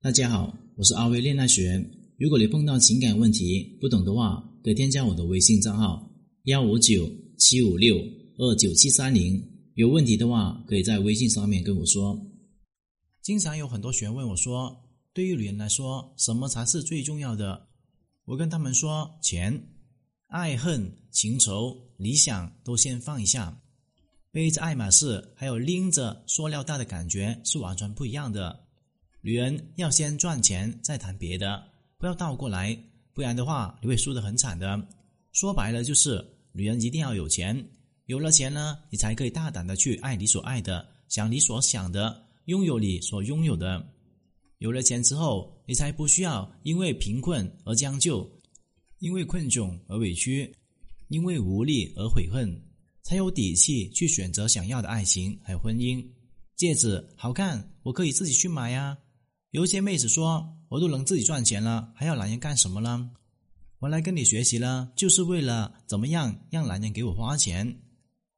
[0.00, 1.84] 大家好，我是阿威恋爱学。
[2.18, 6.08] 如果你碰到情感问题不懂的话，可以添加我的微信账号
[6.44, 7.96] 幺五九七五六
[8.36, 9.42] 二九七三零。
[9.74, 12.16] 有问题的话，可以在微信上面跟我说。
[13.22, 17.66] 经常有很多学员问我说：“对于女人来说，什么才是最重要的？”
[18.24, 19.60] 我跟他们说：钱、
[20.28, 23.60] 爱恨、情仇、理想都先放一下。
[24.30, 28.67] 背着爱马仕，还有拎着塑料袋的感觉是完全不一样的。
[29.20, 31.62] 女人要先赚钱，再谈别的，
[31.98, 32.76] 不要倒过来，
[33.12, 34.80] 不然的话你会输得很惨的。
[35.32, 37.68] 说白了就是，女人一定要有钱，
[38.06, 43.84] 有了钱呢，你才可以大胆的去爱你所爱的，想你所想的，拥有你所拥有的。
[44.58, 48.28] 有了钱之后，你才不需要因为贫困而将就，
[49.00, 50.54] 因为困窘而委屈，
[51.08, 52.60] 因为无力而悔恨。
[53.02, 56.04] 才有底气去选择想要的爱情，还有婚姻。
[56.56, 58.98] 戒指好看，我可以自己去买呀。
[59.58, 63.10] 有些妹子说：“我都能自己赚钱了，还要男人干什么呢？”
[63.80, 67.76] 我来跟你学习了，就是为了怎么样让男人给我花钱。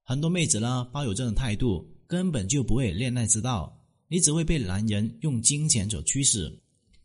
[0.03, 3.79] 很多妹子呢，抱有这种态度，根本就不会恋爱之道。
[4.09, 6.59] 你只会被男人用金钱所驱使。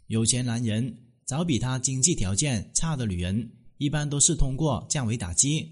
[0.07, 5.69] 有钱男人找比他经济条件差的女人，一般都是通过降维打击。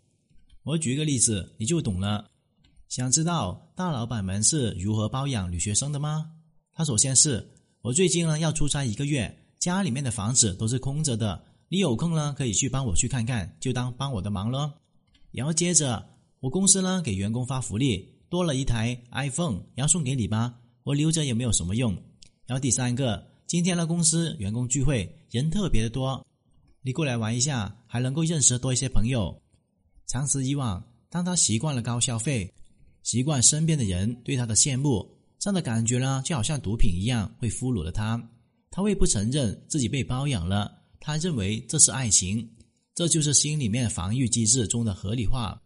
[0.64, 2.30] 我举一个例子，你就懂了。
[2.90, 6.30] 想知道大老板们是如何包养女学生的吗？
[6.74, 7.53] 他首先是
[7.84, 14.74] 我最近呢要出差一个月，家里面的房子都是空着的，你有空呢可以去帮我去看看，就当帮我的忙咯。
[15.32, 16.02] 然后接着
[16.40, 21.92] 我公司呢给员工发福利，多了一台 iPhone，要送给你吧，我留着也没有什么用。
[22.46, 26.26] 然后第三个，今天呢公司员工聚会，人特别的多，
[26.84, 29.38] 你过来玩一下，还能够认识多一些朋友。
[30.08, 32.50] 长此以往，当他习惯了高消费，
[33.02, 35.06] 习惯身边的人对他的羡慕，
[35.44, 38.18] 这样的感觉呢，就好像毒品一样，会俘虏了他。
[38.72, 42.50] 他会不承认自己被包养了，他认为这是爱情，
[42.96, 45.62] 这就是心里面防御机制中的合理化。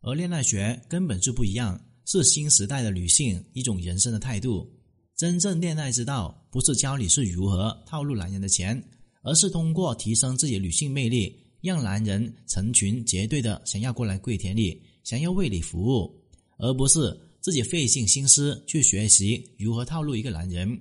[0.00, 4.68] 而恋爱学根本就不一样，是新时代的女性一种人生的态度。
[5.16, 8.82] 真正恋爱之道，不是教你是如何套路男人的钱，
[9.22, 11.32] 而是通过提升自己女性魅力。
[11.60, 16.12] 让男人成群结队的想要过来跪舔你，想要为你服务，
[16.58, 20.80] 而不是自己费尽心思去学习如何套路一个男人。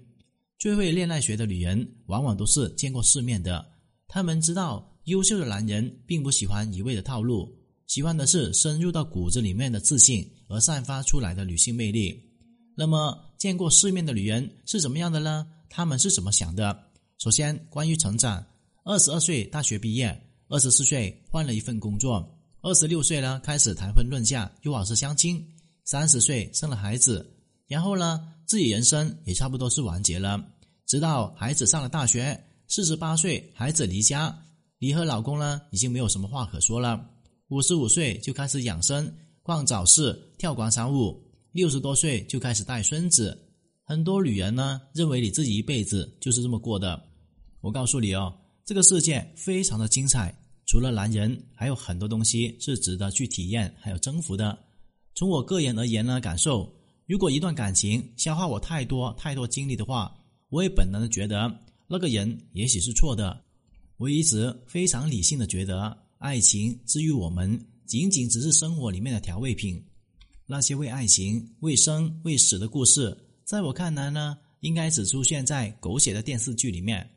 [0.59, 3.65] 最会恋爱学的女人，往往都是见过世面的，
[4.07, 7.51] 她们知道优秀的男人并不喜欢一味的套路，
[7.87, 12.17] 喜欢的是深入到骨子里面的自信而散发出来的女性魅力。
[12.77, 15.47] 那么，见过世面的女人是怎么样的呢？
[15.67, 16.77] 她们是怎么想的？
[17.17, 18.45] 首先，关于成长，
[18.83, 20.15] 二十二岁大学毕业。
[20.47, 22.29] 二十四岁换了一份工作，
[22.59, 25.41] 二十六岁呢开始谈婚论嫁，又老是相亲，
[25.83, 27.35] 三十岁生了孩子，
[27.67, 30.43] 然后呢自己人生也差不多是完结了。
[30.85, 34.37] 直到孩子上了大学，四十八岁孩子离家，
[34.77, 37.09] 你和老公呢已经没有什么话可说了。
[37.49, 41.21] 五十五岁就开始养生，逛早市，跳广场舞，
[41.51, 43.37] 六十多岁就开始带孙子。
[43.83, 47.01] 很多女人呢认为你自己一辈子就是这么过的，
[47.59, 48.33] 我告诉你哦，
[48.65, 50.33] 这个世界非常的精彩。
[50.67, 54.57] 除了男人，还有很多东西是值得去体验还有征服的。
[55.21, 56.67] 从我个人而言呢，感受，
[57.05, 60.11] 如果一段感情消耗我太多太多精力的话，
[60.49, 63.39] 我也本能的觉得那个人也许是错的。
[63.97, 67.55] 我一直非常理性的觉得，爱情治愈我们
[67.85, 69.79] 仅仅只是生活里面的调味品。
[70.47, 73.15] 那些为爱情、为生、为死的故事，
[73.45, 77.07] 在我看来呢，应该只出现在狗血的电视剧里面。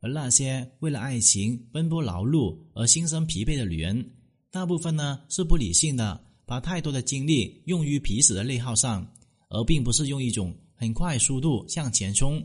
[0.00, 4.06] 而那些为了爱情奔波劳碌而心生疲惫的女人，
[4.50, 9.06] 大部分呢是不理性的，把太多的精力用于彼此的内耗上，
[9.50, 12.42] 而并不是用一种很快速度向前冲，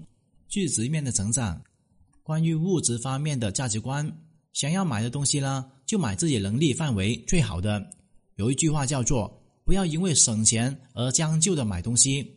[0.50, 1.64] 去直面的成长。
[2.22, 4.06] 关于物质方面的价值观，
[4.52, 7.90] 想要买的东西呢，就买自己能力范围最好的。
[8.36, 12.30] 有一句话叫做“不要因为省钱而将就的买东西”。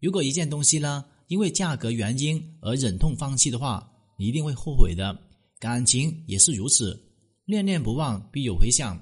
[0.00, 5.14] 如果一件东西呢，因为价格原因而忍痛放弃的话，一定会后悔的，
[5.58, 6.98] 感情也是如此，
[7.44, 8.98] 念念不忘必有回响。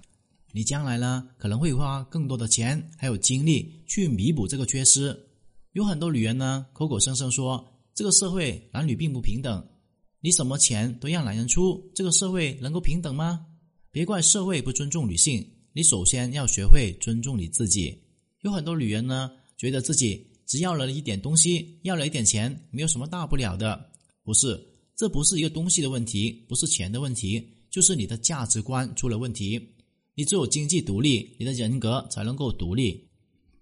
[0.53, 5.17] 你将来呢，可能会花更多的钱还有精力去弥补这个缺失。
[5.73, 7.65] 有很多女人呢，口口声声说
[7.95, 9.65] 这个社会男女并不平等，
[10.21, 13.47] 你什么钱都让男人出，这个社会能够平等吗？
[13.91, 17.97] 别怪社会不尊重女性，你首先要学会尊重你自己。
[18.43, 23.91] 有很多女人呢，觉得自己只要了一点东西，要了一点钱，没有什么大不了的，
[24.23, 24.59] 不是。
[24.97, 29.61] 这不是一个东西的问题，不是钱的问题，就是你的价值观出了问题。
[30.19, 33.09] 你只有经济独立，你的人格才能够独立，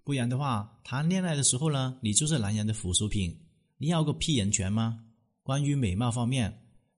[0.03, 3.31] 不然的话，谈恋爱的时候呢，你就是男人的附属品。
[3.77, 4.97] 你要个屁人权吗？
[5.43, 6.51] 关于美貌方面，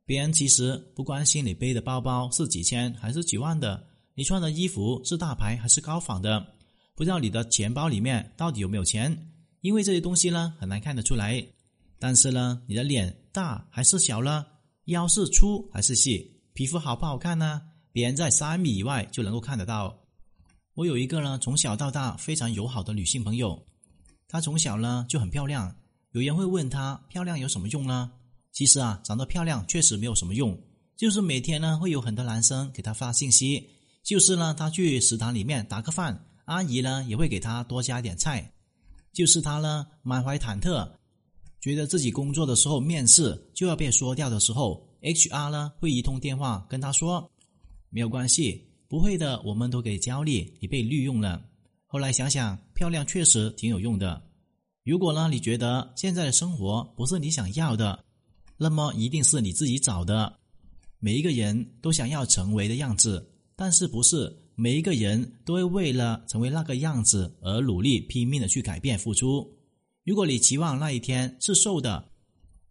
[0.05, 3.85] 别人其实不关心你背的包包是几千还是几万的，
[4.15, 6.53] 你穿的衣服是大牌还是高仿的，
[6.95, 9.29] 不知道你的钱包里面到底有没有钱，
[9.59, 11.45] 因为这些东西呢很难看得出来。
[11.99, 14.47] 但是呢，你的脸大还是小了，
[14.85, 17.61] 腰是粗还是细，皮肤好不好看呢？
[17.91, 19.97] 别人在三米以外就能够看得到。
[20.75, 23.65] 我有一个呢，从小到大非常友好的女性朋友，
[24.27, 25.75] 她从小呢就很漂亮。
[26.11, 28.11] 有人会问她漂亮有什么用呢？
[28.51, 30.59] 其实啊，长得漂亮确实没有什么用，
[30.95, 33.69] 就是每天呢会有很多男生给她发信息，
[34.03, 38.51] 就是呢她去食堂里面打个饭，阿姨呢也会给她多加点菜，
[39.13, 40.89] 就是她呢满怀忐忑，
[41.61, 47.29] 觉得自己工作的时候面试就要被说掉的时候，HR 呢会一通电话跟她说，
[47.89, 48.65] 没有关系。
[48.87, 51.45] 不会的，我们都给焦虑，你被利用了。
[51.85, 54.21] 后来想想，漂亮确实挺有用的。
[54.83, 58.03] 如果呢，你觉得现在的生活不是你想要的，
[58.57, 60.39] 那么一定是你自己找的。
[60.99, 69.47] 每一个人都想要成为的样子，但是不是每一个人都会为了成为那个样子而努力拼命的去改变付出。
[70.03, 72.11] 如果你期望那一天是瘦的，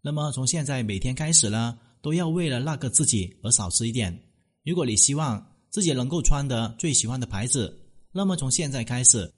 [0.03, 4.21] 那么从现在每天开始呢，都要为了那个自己而少吃一点。
[4.69, 7.75] 如果你希望，自己能够穿的最喜欢的牌子，
[8.13, 9.33] 那么从现在开始，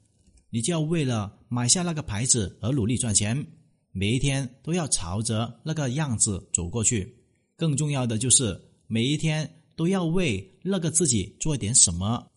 [0.49, 3.47] 你就要为了买下那个牌子而努力赚钱，
[3.93, 7.15] 每一天都要朝着那个样子走过去。
[7.55, 12.27] 更重要的就是每一天都要为那个自己做点什么。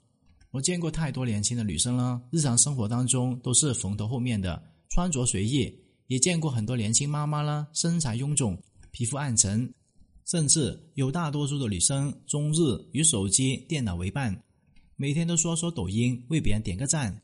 [0.53, 5.69] 我见过太多年轻的女生了，日常生活当中都是蓬头垢面的，穿着随意；
[6.07, 8.57] 也见过很多年轻妈妈了，身材臃肿，
[8.93, 9.75] 皮肤暗沉。
[10.25, 12.57] 甚至有大多数的女生终日
[12.93, 14.43] 与手机、电脑为伴，
[14.97, 17.21] 每天都刷刷抖音，为别人点个赞，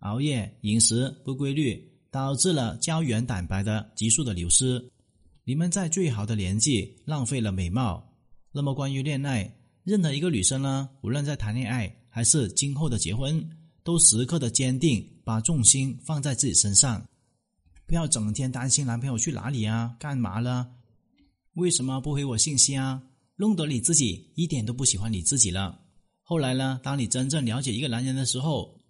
[0.00, 4.84] 熬夜、饮食不规律，导致了胶原蛋白的急速的流失。
[5.44, 8.02] 你们在最好的年纪浪费了美貌。
[8.52, 9.50] 那么关于恋爱，
[9.82, 13.42] 任何一个女生呢，无论在谈恋爱还是今后的结婚，
[13.82, 17.06] 都时刻的坚定，把重心放在自己身上，
[17.86, 20.68] 不要整天担心男朋友去哪里啊，干嘛了。
[21.54, 23.00] 为什么不回我信息啊？
[23.36, 25.80] 弄得你自己一点都不喜欢你自己了。
[26.22, 26.80] 后来呢？
[26.82, 28.80] 当你真正了解一个男人的时候，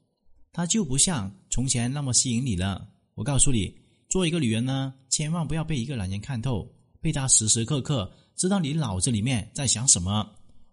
[0.51, 2.89] 他就不像从前那么吸引你了。
[3.15, 3.75] 我告诉你，
[4.09, 6.67] 做一个女人呢，千万不要被一个男人看透，
[7.03, 10.27] 被他时时刻刻知道你脑子里面在想什么。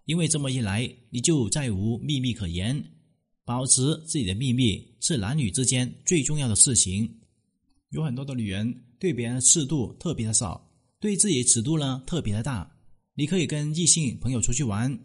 [0.05, 2.81] 因为这么一来，你就再无秘密可言。
[3.43, 7.09] 保持自己的秘密是男女之间最重要的事情。
[7.89, 10.70] 有很多的女人对别人的尺度特别的少。
[11.01, 12.71] 对自己尺度呢特别的大，
[13.15, 14.97] 你可以跟异性朋友出去玩，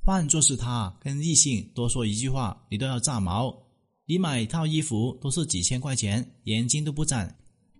[0.00, 3.54] 换作是他跟异性多说一句话，你都要炸毛。
[4.06, 7.30] 你买一套衣服都是几千块钱，眼睛都不眨，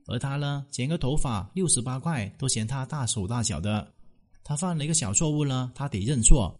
[0.09, 3.91] 而他呢剪个头发六十八块都嫌他大手大脚的。
[4.43, 6.55] 他犯了一个小错误呢，他得认错，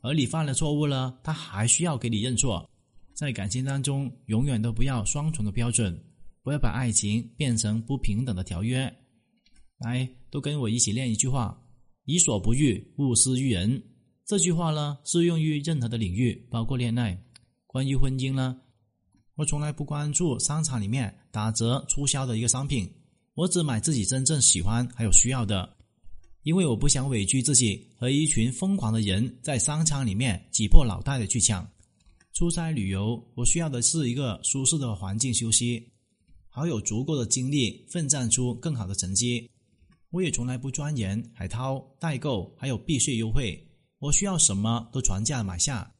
[0.00, 2.66] 而你犯了错误呢，他还需要给你认错。
[3.12, 6.02] 在感情当中，永远都不要双重的标准，
[6.42, 8.90] 不要把爱情变成不平等的条约。
[9.78, 11.62] 来，都跟我一起练一句话
[12.06, 13.82] ：“己所不欲，勿施于人。”
[14.24, 17.22] 这句话呢，适用于任何的领域，包括恋爱。
[17.66, 18.58] 关于婚姻呢，
[19.34, 22.90] 我从来不关注商场里面打折促销的一个商品，
[23.34, 25.76] 我只买自己真正喜欢还有需要的，
[26.42, 31.68] 因为我不想委屈自己和一群疯狂的人在商场里面挤破脑袋的去抢。
[32.32, 35.86] 出差旅游，我需要的是一个舒适的环境休息，
[36.48, 39.50] 好有足够的精力奋战出更好的成绩。
[40.16, 43.62] 我也从来不钻研海淘、代购，还有避税优惠。
[43.98, 45.92] 我需要什么都传价买下。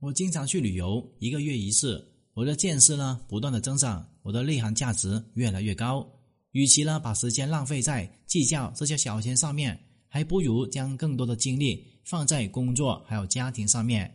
[0.00, 2.06] 我经常去旅游，一个月一次。
[2.34, 6.06] 我的见识呢不断的增长，我的内涵价值越来越高。
[6.50, 14.14] 与其呢把时间浪费在计较这些小钱上面，还不如将更多的精力放在工作还有家庭上面。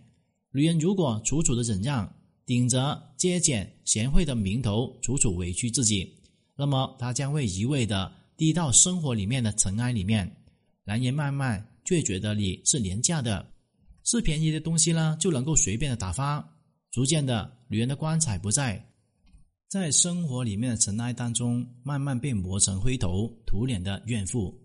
[0.51, 2.08] 女人如果楚楚的忍让，
[2.46, 6.22] 顶着节俭贤惠的名头楚楚委屈自己，
[6.56, 8.18] 那么她将会一味的。
[8.39, 10.34] 低到生活里面的尘埃里面，
[10.86, 13.46] 男人慢慢却觉得你是廉价的，
[14.05, 16.55] 是便宜的东西呢，就能够随便的打发。
[16.89, 18.81] 逐渐的，女人的光彩不在，
[19.67, 24.58] 在生活里面的尘埃当中，慢慢被磨成灰头土脸的怨妇。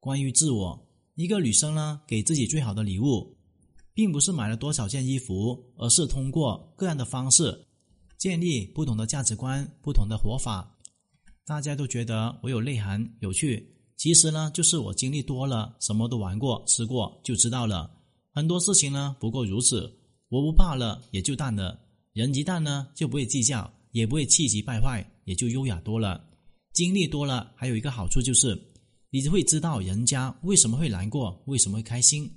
[0.00, 3.38] 关于自我，一个女生呢，给自己最好的礼物，
[3.94, 7.64] 并不是买了多少件衣服，而是通过各样的方式，
[8.18, 10.76] 建立不同的价值观、不同的活法。
[11.46, 13.66] 大家都觉得我有内涵、有趣，
[13.96, 17.90] 其实呢，就是我经历多了，什么都玩过、吃过，就知道了。
[18.32, 19.98] 很多事情呢，不过如此。
[20.28, 21.76] 我不怕了，也就淡了。
[22.12, 26.24] 人一淡呢，就不会计较，也不会气急败坏，也就优雅多了。
[26.72, 28.56] 经历多了，还有一个好处就是，
[29.10, 32.30] 你会知道人家为什么会难过，为什么会开心。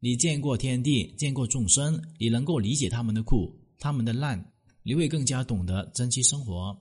[0.00, 4.42] 你见过天地，见过众生，你能够理解他们的苦，他们的难，
[4.82, 6.74] 你会更加懂得珍惜生活。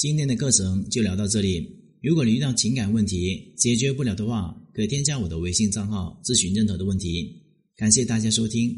[0.00, 1.76] 今天的课程就聊到这里。
[2.00, 7.30] 如果你遇到情感问题解决不了的话，可以添加我的微信账号咨询任何的问题。
[7.76, 8.74] 感谢大家收听。